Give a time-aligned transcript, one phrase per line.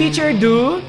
[0.00, 0.80] Teacher Du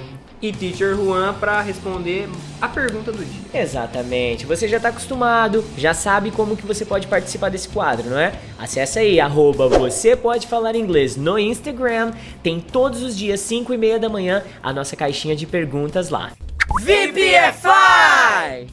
[0.41, 2.29] e Teacher Juan para responder
[2.61, 3.61] a pergunta do dia.
[3.61, 4.45] Exatamente.
[4.45, 8.31] Você já está acostumado, já sabe como que você pode participar desse quadro, não é?
[8.57, 12.13] Acesse aí, arroba você pode falar inglês no Instagram.
[12.41, 16.31] Tem todos os dias, 5 e meia da manhã, a nossa caixinha de perguntas lá.
[16.79, 18.67] VPFI!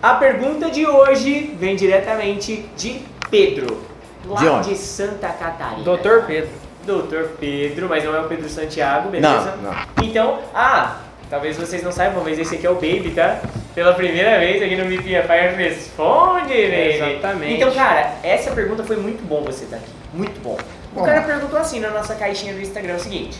[0.00, 3.82] A pergunta de hoje vem diretamente de Pedro,
[4.28, 5.82] lá de, de Santa Catarina.
[5.82, 6.65] Doutor Pedro.
[6.86, 9.56] Doutor Pedro, mas não é o Pedro Santiago, beleza?
[9.62, 10.04] Não, não.
[10.04, 13.40] Então, ah, talvez vocês não saibam, mas esse aqui é o Baby, tá?
[13.74, 16.94] Pela primeira vez aqui no Mipia Fire responde, Baby.
[16.94, 17.54] Exatamente.
[17.54, 19.92] Então, cara, essa pergunta foi muito bom você estar tá aqui.
[20.14, 20.56] Muito bom.
[20.94, 23.36] O cara perguntou assim na nossa caixinha do Instagram o seguinte.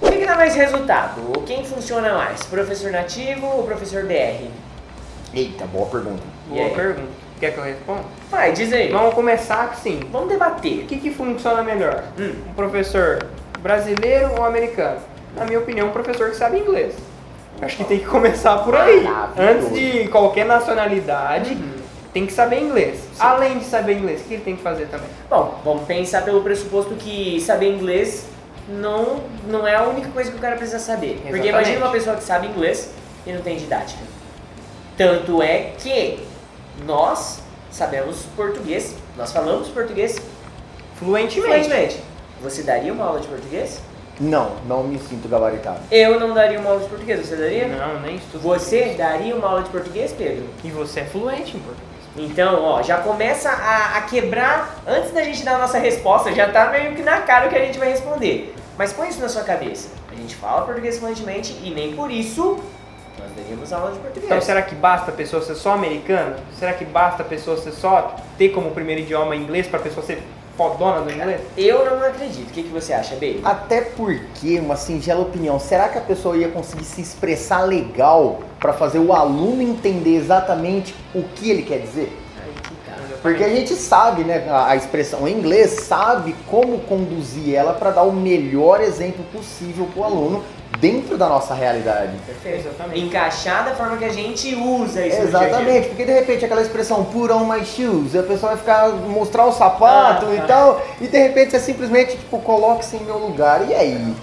[0.00, 1.42] O que, que dá mais resultado?
[1.46, 2.44] Quem funciona mais?
[2.44, 4.46] Professor nativo ou professor BR?
[5.34, 6.22] Eita, boa pergunta.
[6.48, 7.29] Boa pergunta.
[7.40, 8.02] Quer que eu responda?
[8.30, 8.90] Vai, diz aí.
[8.92, 10.00] Vamos começar assim.
[10.12, 10.84] Vamos debater.
[10.84, 12.04] O que, que funciona melhor?
[12.18, 12.34] Hum.
[12.50, 13.26] Um professor
[13.60, 14.98] brasileiro ou americano?
[15.34, 16.94] Na minha opinião, um professor que sabe inglês.
[17.62, 19.06] Acho que tem que começar por aí.
[19.38, 21.72] Antes de qualquer nacionalidade, Uhum.
[22.12, 23.00] tem que saber inglês.
[23.18, 25.08] Além de saber inglês, o que ele tem que fazer também?
[25.28, 28.26] Bom, vamos pensar pelo pressuposto que saber inglês
[28.68, 31.14] não, não é a única coisa que o cara precisa saber.
[31.22, 31.48] Porque Exatamente.
[31.48, 32.90] imagina uma pessoa que sabe inglês
[33.26, 34.02] e não tem didática.
[34.96, 36.18] Tanto é que
[36.84, 40.16] nós sabemos português, nós falamos português
[40.98, 41.46] Fluentemente.
[41.46, 42.00] fluentemente.
[42.42, 43.80] Você daria uma aula de português?
[44.18, 45.80] Não, não me sinto gabaritado.
[45.90, 47.68] Eu não daria uma aula de português, você daria?
[47.68, 48.42] Não, nem estudo.
[48.42, 50.44] Você daria uma aula de português, Pedro?
[50.62, 51.90] E você é fluente em português.
[52.16, 54.82] Então, ó, já começa a, a quebrar.
[54.86, 57.56] Antes da gente dar a nossa resposta, já tá meio que na cara o que
[57.56, 58.54] a gente vai responder.
[58.76, 59.88] Mas põe isso na sua cabeça.
[60.10, 62.58] A gente fala português fluentemente e nem por isso
[63.20, 64.24] nós daríamos aula de português.
[64.24, 66.36] Então será que basta a pessoa ser só americana?
[66.58, 70.04] Será que basta a pessoa ser só ter como primeiro idioma inglês para a pessoa
[70.04, 70.22] ser
[70.56, 71.40] fodona do inglês?
[71.56, 72.48] Eu não acredito.
[72.48, 73.40] O que, que você acha, Baby?
[73.44, 78.72] Até porque, uma singela opinião, será que a pessoa ia conseguir se expressar legal para
[78.72, 82.12] fazer o aluno entender exatamente o que ele quer dizer?
[82.86, 82.92] Tá.
[83.22, 87.90] Porque a gente sabe, né, a, a expressão em inglês, sabe como conduzir ela para
[87.90, 90.44] dar o melhor exemplo possível para o aluno
[90.80, 92.12] dentro da nossa realidade.
[92.26, 92.68] Perfeito.
[92.68, 93.00] Exatamente.
[93.00, 95.20] Encaixar da forma que a gente usa isso.
[95.20, 99.46] Exatamente, porque de repente aquela expressão put on my shoes, a pessoa vai ficar mostrar
[99.46, 100.46] o sapato Ah, e tá.
[100.46, 103.68] tal, e de repente você simplesmente tipo coloque-se em meu lugar.
[103.68, 104.14] E aí?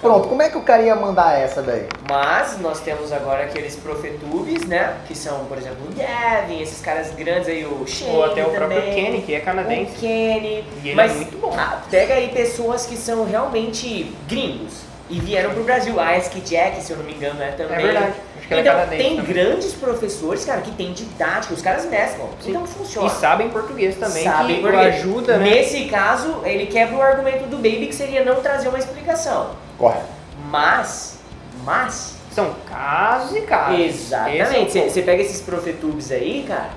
[0.00, 1.86] Pronto, como é que o cara ia mandar essa daí?
[2.08, 4.96] Mas nós temos agora aqueles profetubes, né?
[5.08, 8.50] Que são, por exemplo, o Gavin, esses caras grandes aí, o Shane Ou até o
[8.50, 8.94] próprio também.
[8.94, 9.92] Kenny, que é canadense.
[9.92, 10.64] O Kenny.
[10.82, 11.54] E ele Mas, é muito bom.
[11.56, 15.98] ah, pega aí pessoas que são realmente gringos e vieram pro Brasil.
[16.00, 17.76] A Ask Jack, se eu não me engano, é também.
[17.76, 18.14] É verdade.
[18.38, 19.32] Acho que ela é Então, canadense tem também.
[19.32, 22.28] grandes professores, cara, que tem didática, os caras mesclam.
[22.40, 22.50] Sim.
[22.50, 23.06] Então funciona.
[23.06, 24.94] E sabem português também, Sabem que português.
[24.96, 25.44] ajuda, né?
[25.50, 29.50] Nesse caso, ele quebra o argumento do Baby, que seria não trazer uma explicação.
[29.78, 30.06] Correto.
[30.50, 31.18] Mas,
[31.64, 33.78] mas, São casos e casos.
[33.80, 34.42] Exatamente.
[34.42, 36.70] Esse é o Você você pega esses profetubes aí, cara,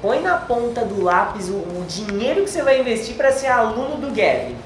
[0.00, 3.96] põe na ponta do lápis o, o dinheiro que você vai investir para ser aluno
[3.96, 4.56] do Gavin.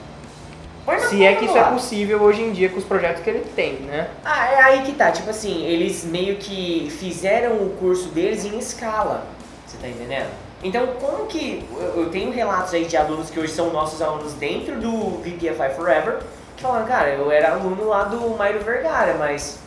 [1.09, 3.75] Se é que isso é possível hoje em dia com os projetos que ele tem,
[3.81, 4.09] né?
[4.25, 5.11] Ah, é aí que tá.
[5.11, 9.27] Tipo assim, eles meio que fizeram o curso deles em escala.
[9.67, 10.29] Você tá entendendo?
[10.63, 11.65] Então, como que.
[11.95, 16.19] Eu tenho relatos aí de alunos que hoje são nossos alunos dentro do VPFI Forever,
[16.57, 19.59] que falaram, cara, eu era aluno lá do Mairo Vergara, mas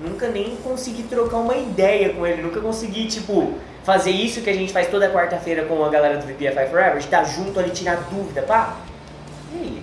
[0.00, 3.54] nunca nem consegui trocar uma ideia com ele, nunca consegui, tipo,
[3.84, 7.04] fazer isso que a gente faz toda quarta-feira com a galera do VPFI Forever, de
[7.04, 8.76] estar junto ali, tirar dúvida, pá.
[9.54, 9.82] E aí?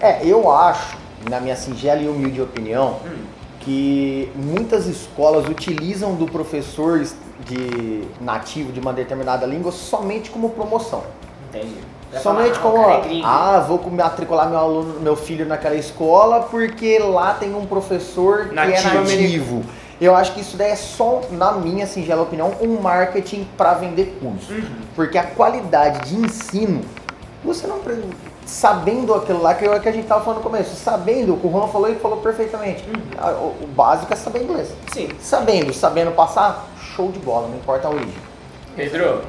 [0.00, 0.96] É, eu acho,
[1.28, 3.24] na minha singela e humilde opinião, Hum.
[3.60, 7.04] que muitas escolas utilizam do professor
[7.44, 11.02] de nativo de uma determinada língua somente como promoção.
[11.48, 11.76] Entendi.
[12.10, 16.40] Vai Somente falar, como, ah, é ah, vou matricular meu aluno, meu filho naquela escola
[16.50, 19.62] porque lá tem um professor que Nativo é nativo.
[20.00, 24.16] Eu acho que isso daí é só, na minha singela opinião, um marketing para vender
[24.22, 24.52] curso.
[24.52, 24.64] Uhum.
[24.94, 26.82] Porque a qualidade de ensino,
[27.44, 27.78] você não
[28.48, 31.36] sabendo aquilo lá que, é o que a gente tava falando no começo, sabendo, o
[31.38, 32.82] que o Juan falou, ele falou perfeitamente.
[32.88, 33.54] Uhum.
[33.60, 34.72] O, o básico é saber inglês.
[34.90, 35.10] Sim.
[35.20, 38.14] Sabendo, sabendo passar, show de bola, não importa a origem.
[38.74, 39.22] Pedro,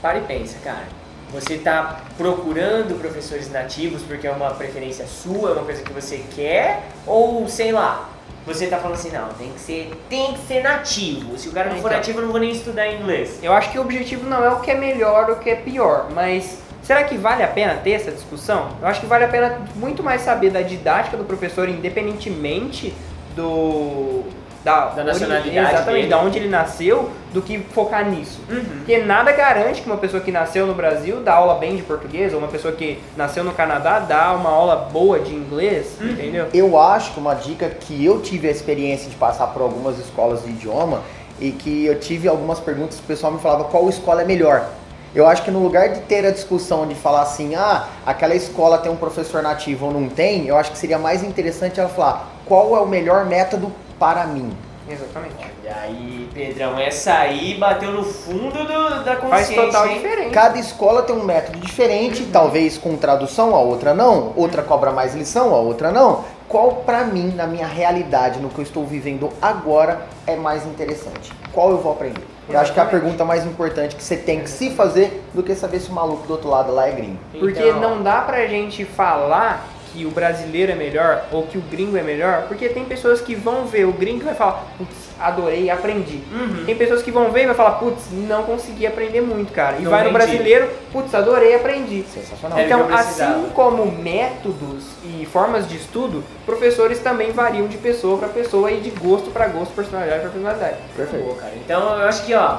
[0.00, 0.84] para e pensa, cara.
[1.32, 6.24] Você tá procurando professores nativos porque é uma preferência sua, é uma coisa que você
[6.34, 6.84] quer?
[7.06, 8.08] Ou, sei lá,
[8.46, 11.36] você tá falando assim, não, tem que ser, tem que ser nativo.
[11.36, 11.98] Se o cara não for Então.
[11.98, 13.40] nativo, eu não vou nem estudar inglês.
[13.42, 15.56] Eu acho que o objetivo não é o que é melhor ou o que é
[15.56, 18.68] pior, mas será que vale a pena ter essa discussão?
[18.80, 22.94] Eu acho que vale a pena muito mais saber da didática do professor, independentemente
[23.34, 24.22] do,
[24.64, 26.08] da, Da nacionalidade Exatamente, dele.
[26.08, 28.40] da onde ele nasceu, do que focar nisso.
[28.48, 28.64] Uhum.
[28.78, 32.32] Porque nada garante que uma pessoa que nasceu no Brasil dá aula bem de português,
[32.32, 36.08] ou uma pessoa que nasceu no Canadá dá uma aula boa de inglês, Uhum.
[36.10, 36.46] entendeu?
[36.54, 40.42] Eu acho que uma dica que eu tive a experiência de passar por algumas escolas
[40.42, 41.02] de idioma
[41.38, 44.66] e que eu tive algumas perguntas, o pessoal me falava qual escola é melhor.
[45.14, 48.78] Eu acho que no lugar de ter a discussão de falar assim, ah, aquela escola
[48.78, 52.30] tem um professor nativo ou não tem, eu acho que seria mais interessante ela falar
[52.44, 54.54] qual é o melhor método para mim.
[54.88, 55.34] Exatamente.
[55.64, 59.94] E aí, Pedrão, essa aí bateu no fundo do- da Faz consciência, total hein?
[59.94, 60.30] diferença.
[60.30, 65.12] Cada escola tem um método diferente, talvez com tradução, a outra não, outra cobra mais
[65.14, 66.24] lição, a outra não.
[66.48, 71.32] Qual pra mim, na minha realidade, no que eu estou vivendo agora, é mais interessante?
[71.52, 72.24] Qual eu vou aprender?
[72.48, 72.90] Eu acho que é a Exatamente.
[72.90, 76.24] pergunta mais importante que você tem que se fazer do que saber se o maluco
[76.24, 77.18] do outro lado lá é gringo.
[77.32, 79.66] Porque Então, não dá pra gente falar
[79.96, 83.34] que o brasileiro é melhor ou que o gringo é melhor, porque tem pessoas que
[83.34, 86.20] vão ver o gringo e vai falar, putz, adorei, aprendi.
[86.30, 86.64] Uhum.
[86.66, 89.76] Tem pessoas que vão ver e vai falar, putz, não consegui aprender muito, cara.
[89.78, 90.26] E Não vai no entendi.
[90.26, 92.04] brasileiro, putz, adorei, aprendi.
[92.12, 92.58] Sensacional.
[92.58, 92.66] É.
[92.66, 93.32] Então, precisava.
[93.40, 98.80] assim como métodos e formas de estudo, professores também variam de pessoa para pessoa e
[98.80, 100.76] de gosto para gosto, personalidade para personalidade.
[100.94, 101.24] Perfeito.
[101.24, 101.52] Boa, cara.
[101.56, 102.58] Então, eu acho que, ó,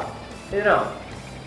[0.49, 0.87] Pedrão,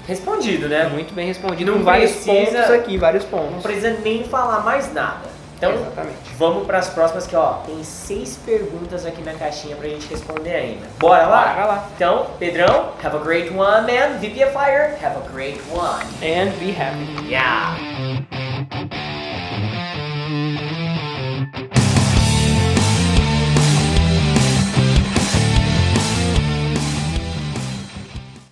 [0.07, 0.89] respondido, né?
[0.93, 3.63] Muito bem respondido, Não vários precisa- pontos aqui, vários Não pontos.
[3.63, 5.40] precisa nem falar mais nada.
[5.61, 6.17] Então, Exatamente.
[6.39, 10.55] vamos para as próximas que, ó, tem seis perguntas aqui na caixinha pra gente responder
[10.55, 10.87] ainda.
[10.99, 11.49] Bora lá?
[11.49, 11.89] Bora lá.
[11.95, 14.19] Então, Pedrão, have a great one, man.
[14.21, 16.03] VPFire, have a great one.
[16.23, 17.29] And be happy.
[17.29, 18.40] Yeah.